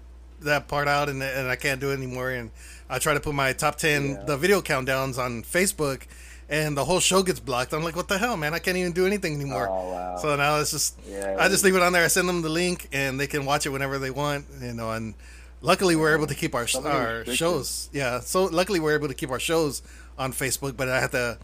[0.41, 2.31] that part out, and and I can't do it anymore.
[2.31, 2.49] And
[2.89, 4.23] I try to put my top ten Yeah.
[4.23, 6.07] the video countdowns on Facebook,
[6.49, 7.71] and the whole show gets blocked.
[7.71, 8.55] I'm like, what the hell, man?
[8.55, 9.67] I can't even do anything anymore.
[9.69, 10.17] Oh wow.
[10.17, 12.03] So now it's just Yeah, I just leave it on there.
[12.03, 14.45] I send them the link, and they can watch it whenever they want.
[14.59, 15.13] You know, and
[15.61, 17.89] luckily we're able to keep our our shows.
[17.93, 19.81] Yeah, so luckily we're able to keep our shows
[20.17, 21.37] on Facebook, but I have to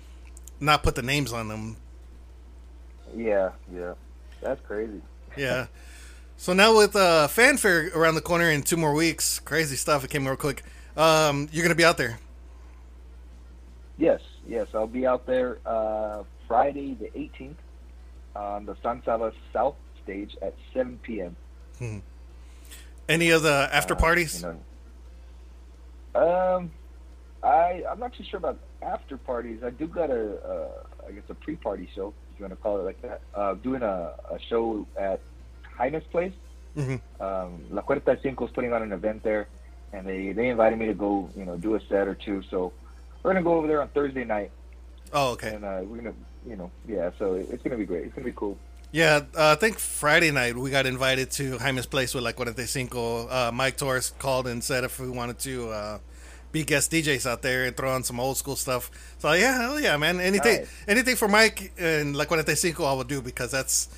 [0.59, 1.77] not put the names on them
[3.15, 3.93] yeah, yeah.
[4.41, 5.01] That's crazy.
[5.37, 5.67] yeah.
[6.37, 10.03] So now with uh, fanfare around the corner in two more weeks, crazy stuff.
[10.03, 10.63] It came real quick.
[10.97, 12.19] Um, you're gonna be out there.
[13.97, 14.67] Yes, yes.
[14.73, 17.55] I'll be out there uh, Friday the 18th
[18.35, 21.35] on the San Saba South stage at 7 p.m.
[23.07, 24.41] Any of the after Uh, parties?
[24.41, 24.47] you
[26.15, 26.21] know.
[26.21, 26.71] Um,
[27.43, 29.63] I I'm not too sure about after parties.
[29.63, 32.79] I do got a uh, I guess a pre-party show if you want to call
[32.79, 33.21] it like that.
[33.35, 35.19] Uh, doing a, a show at
[35.77, 36.33] Jaime's Place.
[36.75, 36.99] Mhm.
[37.21, 39.47] Um, La Cuarta Cinco is putting on an event there,
[39.93, 42.41] and they they invited me to go you know do a set or two.
[42.49, 42.73] So
[43.21, 44.51] we're gonna go over there on Thursday night,
[45.13, 45.53] Oh, okay.
[45.53, 46.13] and uh, we're gonna
[46.47, 47.11] you know yeah.
[47.19, 48.05] So it's gonna be great.
[48.05, 48.57] It's gonna be cool.
[48.95, 52.57] Yeah, uh, I think Friday night we got invited to Jaime's place with like what
[52.57, 53.27] Cinco.
[53.27, 55.99] Uh, Mike Torres called and said if we wanted to uh,
[56.53, 58.89] be guest DJs out there and throw on some old school stuff.
[59.19, 60.21] So yeah, hell yeah, man.
[60.21, 60.83] Anything, Nice.
[60.87, 63.89] anything for Mike and like what Cinco, I will do because that's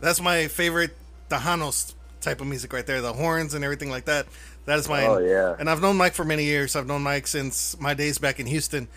[0.00, 0.96] that's my favorite
[1.28, 1.92] Tejanos
[2.22, 3.02] type of music right there.
[3.02, 4.24] The horns and everything like that.
[4.64, 5.04] That is my.
[5.04, 5.54] Oh, yeah.
[5.58, 6.76] And I've known Mike for many years.
[6.76, 8.88] I've known Mike since my days back in Houston.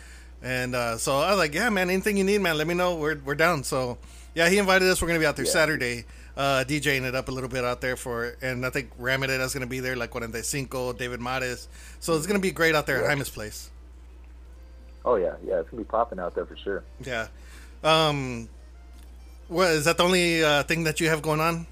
[0.41, 2.95] And uh, so I was like, yeah, man, anything you need, man, let me know.
[2.95, 3.65] We're, we're down.
[3.65, 3.97] So,
[4.35, 5.01] yeah, he invited us.
[5.01, 5.51] We're going to be out there Yeah.
[5.51, 6.05] Saturday,
[6.37, 8.91] uh, DJing it up a little bit out there for And I think
[9.53, 11.67] going to be there, like Cinco, David Mares.
[11.99, 13.03] So it's going to be great out there Yeah.
[13.05, 13.69] at Jaime's place.
[15.05, 15.59] Oh yeah, yeah.
[15.61, 16.83] It's gonna be popping out there for sure.
[17.03, 17.27] Yeah.
[17.83, 18.49] Um,
[19.47, 21.65] what, is that the only uh, thing that you have going on?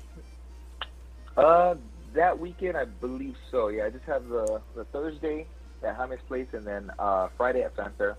[1.36, 1.76] Uh,
[2.14, 3.68] that weekend, I believe so.
[3.68, 5.46] Yeah, I just have the the Thursday
[5.84, 8.18] at James Place, and then uh, Friday at Fanfare.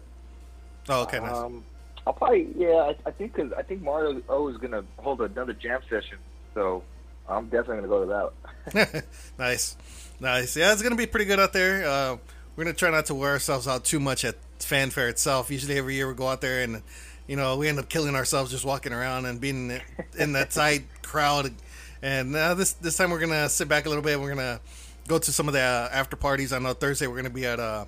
[0.91, 1.35] Oh, okay, nice.
[1.37, 1.65] Um,
[2.09, 2.69] I'll probably yeah.
[2.71, 6.17] I, I think because I think Mario O is gonna hold another jam session,
[6.55, 6.83] so
[7.29, 8.33] I'm definitely gonna go to
[8.73, 9.05] that.
[9.39, 9.77] nice,
[10.19, 10.57] nice.
[10.57, 11.87] Yeah, it's gonna be pretty good out there.
[11.87, 12.17] Uh,
[12.57, 15.51] we're gonna try not to wear ourselves out too much at fanfare itself.
[15.51, 16.83] Usually, every year we go out there and
[17.27, 19.79] you know we end up killing ourselves just walking around and being
[20.19, 21.53] in that tight crowd.
[22.01, 24.19] And uh, this this time we're gonna sit back a little bit.
[24.19, 24.61] We're gonna
[25.09, 26.55] go to some of the uh, after parties.
[26.55, 27.85] I know Thursday we're gonna be at uh,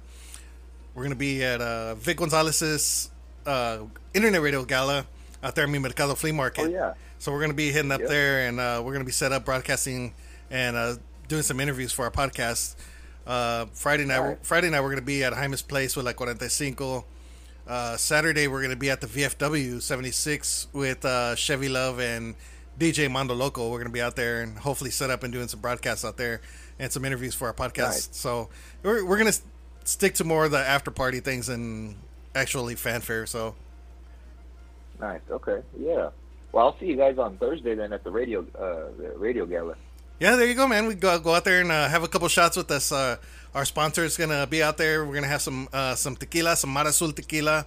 [0.95, 3.10] we're gonna be at uh, Vic Gonzalez's
[3.47, 3.79] uh,
[4.15, 5.07] internet radio gala
[5.43, 6.63] out there in Mi Mercado Flea Market.
[6.67, 8.09] Oh yeah, So we're gonna be hitting up Yep.
[8.09, 10.13] there, and uh, we're gonna be set up broadcasting
[10.51, 10.97] and uh,
[11.29, 12.75] doing some interviews for our podcast.
[13.27, 14.39] Uh, Friday night, Alright.
[14.45, 17.05] Friday night we're gonna be at Jaime's place with like 45.
[17.69, 22.35] Uh, Saturday we're gonna be at the VFW 76 with uh, Chevy Love and
[22.79, 23.71] DJ Mondo Loco.
[23.71, 26.41] We're gonna be out there and hopefully set up and doing some broadcasts out there
[26.79, 27.77] and some interviews for our podcast.
[27.79, 28.09] Nice.
[28.13, 28.49] So
[28.83, 29.35] we're we're gonna
[29.85, 31.95] stick to more of the after party things and
[32.35, 33.27] actually fanfare.
[33.27, 33.55] So
[35.01, 35.21] Nice.
[35.31, 35.63] Okay.
[35.79, 36.11] Yeah.
[36.53, 39.77] Well, I'll see you guys on Thursday then at the radio uh, the radio gala.
[40.19, 40.87] yeah, there you go, man.
[40.87, 42.93] We go go out there and uh, have a couple shots with us.
[42.93, 43.17] Uh,
[43.55, 45.05] our sponsor is gonna be out there.
[45.07, 47.67] We're gonna have some uh, some tequila, some Mar Azul tequila,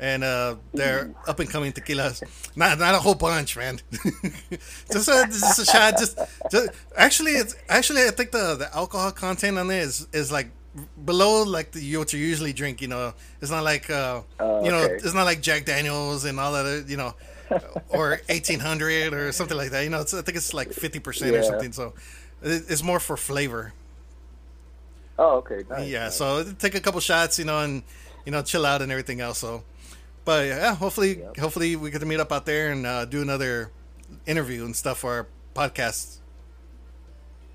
[0.00, 2.22] and uh, they're up and coming tequilas.
[2.56, 3.80] Not not a whole bunch, man.
[4.90, 5.96] just a just a shot.
[5.98, 6.18] Just,
[6.50, 10.50] just actually, it's actually I think the the alcohol content on there is is like
[11.04, 12.80] below like the, what you usually drink.
[12.80, 14.94] You know, it's not like uh, Oh, you know, okay.
[14.94, 16.66] it's not like Jack Daniels and all that.
[16.66, 17.14] uh, You know.
[17.90, 21.42] or 1800 or something like that you know it's, i think it's like 50% or
[21.42, 21.92] something so
[22.42, 23.74] it- it's more for flavor
[25.18, 25.62] Oh, okay.
[25.68, 25.86] Nice.
[25.86, 26.16] yeah nice.
[26.16, 27.82] so take a couple shots you know and
[28.24, 29.64] you know chill out and everything else so
[30.24, 31.36] but yeah hopefully Yep.
[31.36, 33.70] hopefully we get to meet up out there and uh, do another
[34.24, 36.20] interview and stuff for our podcast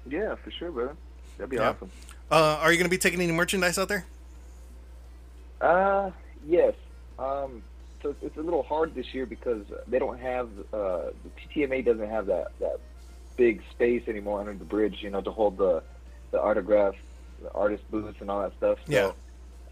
[0.07, 0.95] Yeah, for sure, brother.
[1.39, 1.69] That'd be Yeah.
[1.69, 1.89] awesome.
[2.31, 4.05] Uh, are you going to be taking any merchandise out there
[5.61, 6.11] Uh,
[6.45, 6.73] yes.
[7.17, 7.63] Um,
[8.03, 12.09] so it's, a little hard this year because they don't have uh, the TTMA doesn't
[12.09, 12.79] have that that
[13.37, 15.81] big space anymore under the bridge, you know, to hold the
[16.31, 16.93] the autograph,
[17.41, 18.77] the artist booths, and all that stuff.
[18.87, 19.15] So,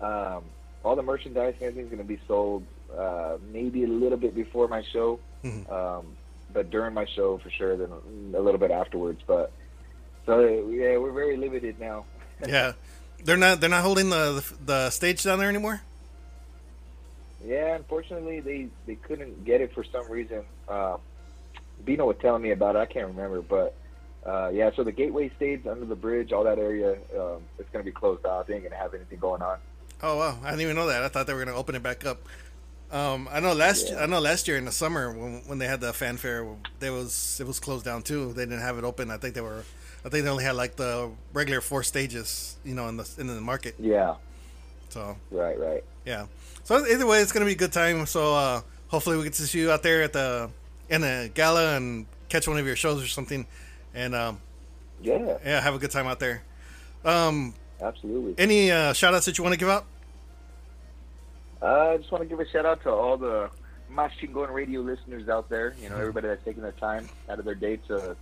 [0.02, 0.44] um,
[0.84, 2.64] all the merchandise and everything's going to be sold
[2.98, 5.72] uh, maybe a little bit before my show, Mhm.
[5.72, 6.06] um,
[6.54, 7.76] but during my show for sure.
[7.78, 7.92] Then
[8.36, 9.22] a little bit afterwards.
[9.28, 9.52] But
[10.26, 10.40] so
[10.70, 12.06] yeah, we're very limited now.
[12.48, 12.74] Yeah
[13.24, 15.82] they're not they're not holding the, the the stage down there anymore
[17.44, 20.44] Yeah, unfortunately, they they couldn't get it for some reason.
[20.68, 20.98] Uh,
[21.84, 22.80] Bino was telling me about it.
[22.80, 23.76] I can't remember, but
[24.26, 24.72] uh, yeah.
[24.76, 27.92] So the gateway stage under the bridge, all that area, um, it's going to be
[27.92, 28.48] closed off.
[28.48, 29.58] They ain't going to have anything going on.
[30.04, 31.82] oh wow i didn't even know that i thought they were going to open it
[31.84, 32.20] back up
[32.92, 34.04] um, I know last Yeah.
[34.04, 36.46] I know last year in the summer when, when they had the fanfare,
[36.80, 38.32] there was it was closed down too.
[38.34, 39.10] They didn't have it open.
[39.10, 39.64] I think they were,
[40.06, 43.26] I think they only had like the regular four stages, you know, in the in
[43.28, 43.74] the market.
[43.80, 44.16] Yeah,
[44.90, 45.84] So right, right.
[46.06, 46.28] yeah.
[46.64, 48.06] So either way, it's gonna be a good time.
[48.06, 50.50] So uh, hopefully we get to see you out there at the
[50.90, 53.48] in the gala and catch one of your shows or something,
[53.96, 54.40] and um,
[55.02, 56.44] Yeah, yeah, have a good time out there.
[57.04, 58.36] Um, absolutely.
[58.38, 59.86] any uh, shout outs that you want to give out?
[61.62, 63.50] Uh, I just want to give a shout out to all the
[63.90, 65.74] Mas Chingon Radio listeners out there.
[65.82, 68.16] You know, everybody that's taking their time out of their day to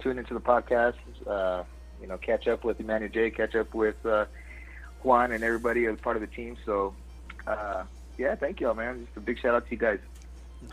[0.00, 0.94] tune into the podcast.
[1.26, 1.62] Uh,
[2.00, 4.24] you know, catch up with Emanuel J, catch up with uh,
[5.02, 6.56] Juan and everybody as part of the team.
[6.64, 6.94] So,
[7.46, 7.84] uh,
[8.18, 9.04] yeah, thank y'all, man.
[9.04, 9.98] Just a big shout out to you guys.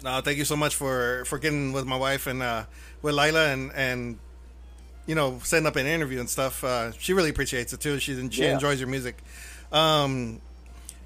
[0.04, 2.66] No, thank you so much for for getting with my wife and uh,
[3.02, 4.20] with Lila and and
[5.06, 6.64] you know setting up an interview and stuff.
[6.64, 7.98] Uh, she really appreciates it too.
[8.00, 8.54] She she Yeah.
[8.54, 9.18] enjoys your music.
[9.72, 10.42] Um,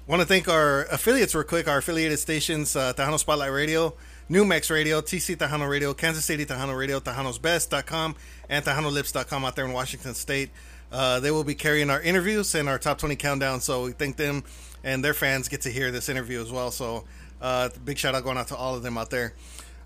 [0.08, 1.68] want to thank our affiliates real quick.
[1.68, 3.94] Our affiliated stations: uh, Tejano Spotlight Radio,
[4.28, 8.16] New Mex Radio, TC Tejano Radio, Kansas City Tejano Radio, TejanosBest.com,
[8.48, 10.50] and TejanoLips.com out there in Washington State.
[10.90, 13.60] Uh, they will be carrying our interviews and our top 20 countdown.
[13.60, 14.44] So we thank them
[14.84, 16.70] and their fans get to hear this interview as well.
[16.70, 17.04] So
[17.40, 19.34] uh, big shout out going out to all of them out there.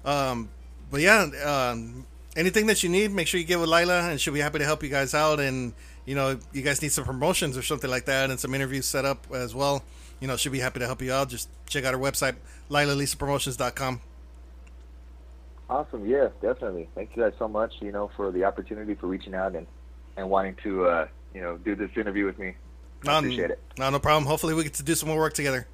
[0.04, 0.48] Um,
[0.90, 4.34] but yeah, um, anything that you need, make sure you get with Lila, and she'll
[4.34, 5.40] be happy to help you guys out.
[5.40, 5.72] And
[6.04, 9.04] you know, you guys need some promotions or something like that, and some interviews set
[9.04, 9.82] up as well.
[10.20, 11.28] You know, she'll be happy to help you out.
[11.28, 12.36] Just check out her website,
[12.70, 14.00] LilaLisaPromotions.com.
[15.68, 16.06] Awesome.
[16.06, 16.88] Yeah, definitely.
[16.94, 19.66] Thank you guys so much, you know, for the opportunity for reaching out and,
[20.16, 22.54] and wanting to, uh, you know, do this interview with me.
[23.06, 23.58] I No, appreciate it.
[23.78, 24.26] No, no problem.
[24.26, 25.66] Hopefully, we get to do some more work together.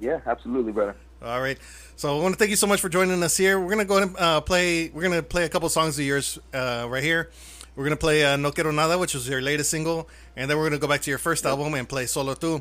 [0.00, 0.96] Yeah, absolutely, brother.
[1.22, 1.58] All right.
[1.96, 3.58] So I want to thank you so much for joining us here.
[3.58, 4.88] We're gonna go ahead and uh, play.
[4.90, 7.30] We're gonna play a couple songs of yours uh, right here.
[7.74, 10.68] We're gonna play uh, "No Quiero Nada," which was your latest single, and then we're
[10.68, 12.60] gonna go back to your first album and play "Solo Tu."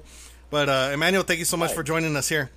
[0.49, 1.75] But uh, Emanuel, thank you so much Right.
[1.75, 2.49] for joining us here.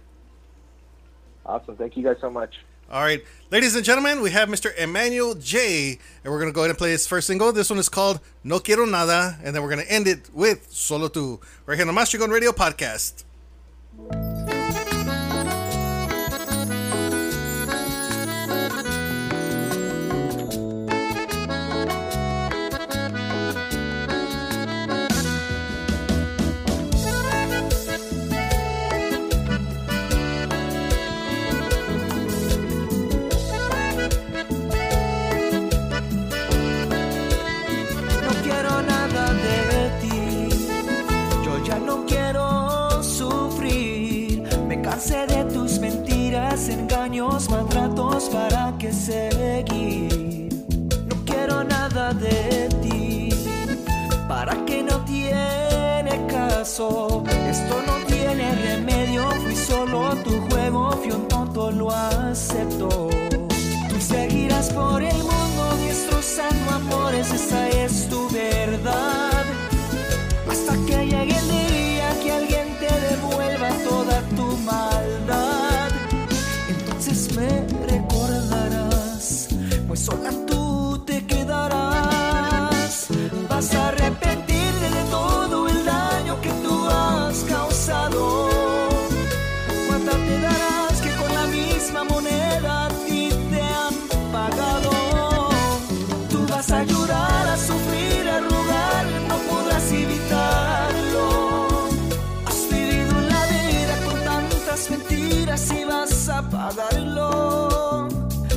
[1.44, 1.76] Awesome.
[1.76, 2.54] Thank you guys so much.
[2.90, 3.22] All right,
[3.52, 4.76] ladies and gentlemen, we have Mr.
[4.76, 7.52] Emanuel J, and we're gonna go ahead and play his first single.
[7.52, 11.06] This one is called "No Quiero Nada," and then we're gonna end it with "Solo
[11.06, 13.22] Tu." Right here on the Mas Chingon Radio podcast.
[67.32, 69.29] Esa es tu verdad.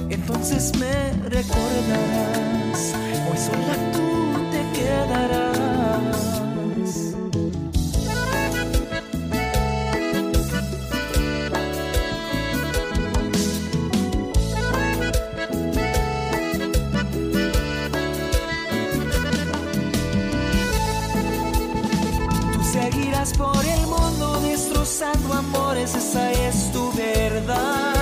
[0.09, 2.93] Entonces me recordarás.
[3.29, 4.07] Hoy sola tú
[4.51, 5.61] te quedarás.
[22.53, 26.62] Tú seguirás por el mundo destrozando amores, esa es
[26.95, 27.92] verdad.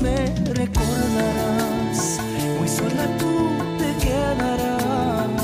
[0.00, 2.18] Me recordarás,
[2.58, 5.42] muy sola tú te quedarás.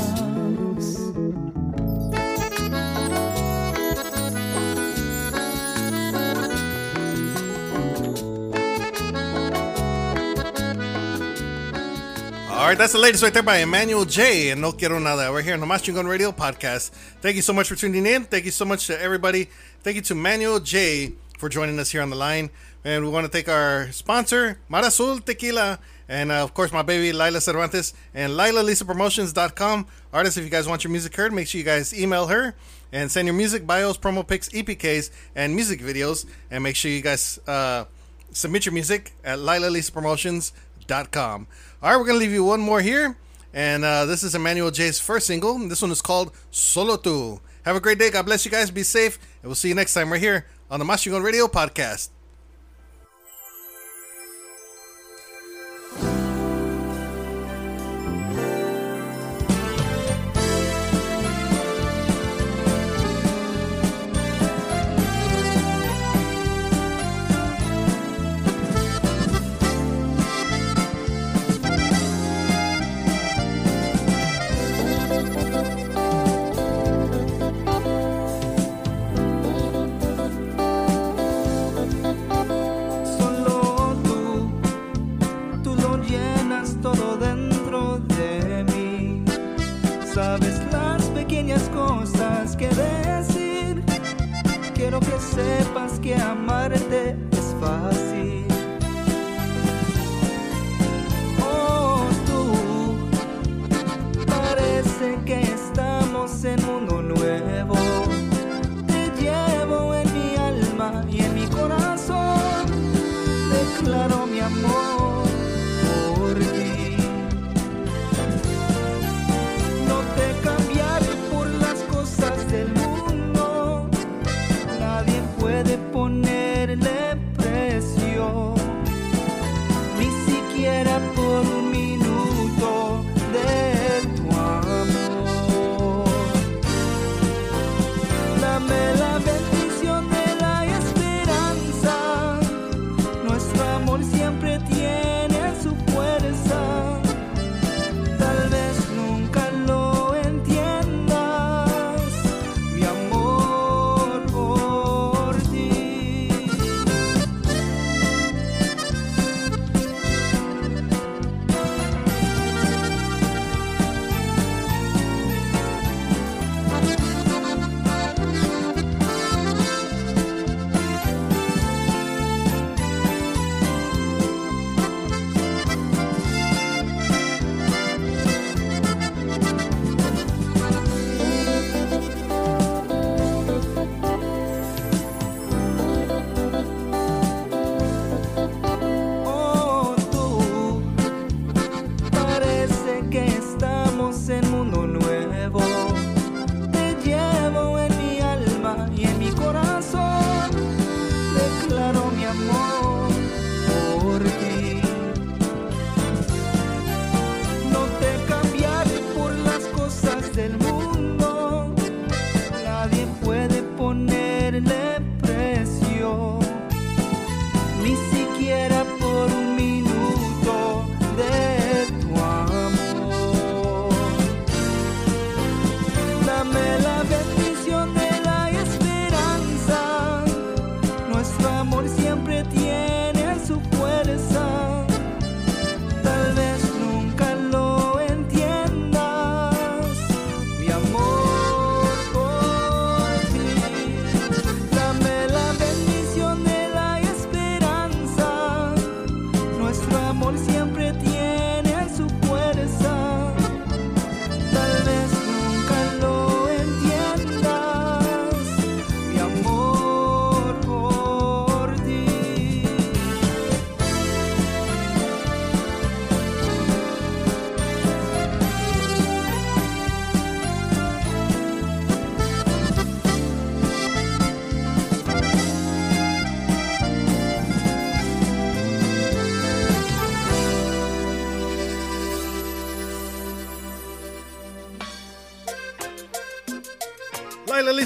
[12.49, 14.49] All right, that's the latest right there by Emanuel J.
[14.51, 15.31] and No Quiero Nada.
[15.31, 16.91] We're here on the Mas Chingon Radio podcast.
[17.21, 18.23] Thank you so much for tuning in.
[18.23, 19.49] Thank you so much to everybody.
[19.83, 21.13] Thank you to Manuel J
[21.45, 22.49] for joining us here on the line.
[22.83, 25.77] And we want to thank our sponsor, Marasul Tequila,
[26.09, 29.85] and uh, of course my baby Lila Cervantes and LilaLisaPromotions.com.
[30.11, 32.55] Artists, if you guys want your music heard, make sure you guys email her
[32.91, 36.25] and send your music bios, promo pics, EPKs, and music videos.
[36.49, 37.85] And make sure you guys uh,
[38.31, 41.47] submit your music at LilaLisaPromotions.com.
[41.83, 43.15] All right, we're going to leave you one more here.
[43.53, 45.59] And uh, this is Emanuel J's first single.
[45.59, 47.39] This one is called Solo Tu.
[47.65, 48.09] Have a great day.
[48.09, 48.71] God bless you guys.
[48.71, 49.19] Be safe.
[49.43, 52.14] And we'll see you next time right here on the Mas Chingon Radio podcast.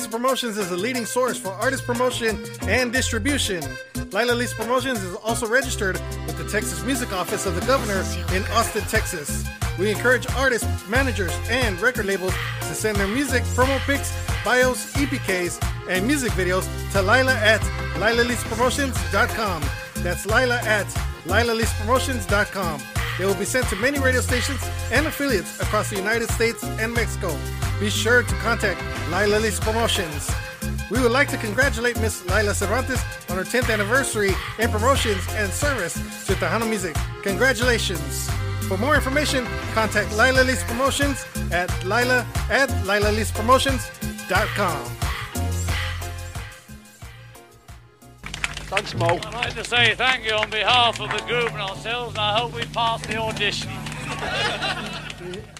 [0.09, 3.63] Promotions is the leading source for artist promotion and distribution.
[4.11, 8.03] Lila Lisa Promotions is also registered with the Texas Music Office of the Governor
[8.35, 9.47] in Austin, Texas.
[9.77, 14.11] We encourage artists, managers, and record labels to send their music, promo pics,
[14.43, 17.61] bios, EPKs, and music videos to Lila at
[17.95, 19.63] LilaLisaPromotions.com.
[20.03, 20.87] That's Lila at
[21.25, 22.98] LilaLisaPromotions.com.
[23.19, 24.63] They will be sent to many radio stations
[24.93, 27.37] and affiliates across the United States and Mexico.
[27.77, 30.31] Be sure to contact Lila Lisa Promotions.
[30.89, 35.51] We would like to congratulate Miss Lila Cervantes on her 10th anniversary in promotions and
[35.51, 35.95] service
[36.27, 36.95] to Tejano music.
[37.23, 38.29] Congratulations!
[38.69, 45.08] For more information, contact Lila Lisa Promotions at Lila at LilaLisaPromotions.com.
[48.69, 49.07] Thanks, Mo.
[49.07, 52.53] I'd like to say thank you on behalf of the group and ourselves, I hope
[52.53, 53.71] we pass the audition.